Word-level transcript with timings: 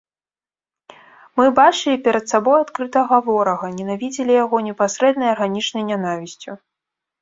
Мы 1.39 1.45
бачылі 1.59 1.97
перад 2.09 2.25
сабой 2.33 2.57
адкрытага 2.65 3.15
ворага, 3.29 3.65
ненавідзелі 3.79 4.33
яго 4.43 4.67
непасрэднай 4.73 5.29
арганічнай 5.39 5.83
нянавісцю. 5.95 6.63